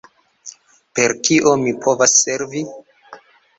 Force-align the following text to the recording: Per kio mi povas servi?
Per 0.99 1.13
kio 1.27 1.53
mi 1.65 1.75
povas 1.85 2.17
servi? 2.25 2.67